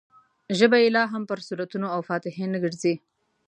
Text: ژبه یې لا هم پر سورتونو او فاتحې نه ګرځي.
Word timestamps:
ژبه 0.57 0.77
یې 0.83 0.89
لا 0.95 1.03
هم 1.13 1.23
پر 1.29 1.39
سورتونو 1.47 1.87
او 1.95 2.01
فاتحې 2.09 2.45
نه 2.53 2.59
ګرځي. 2.63 2.93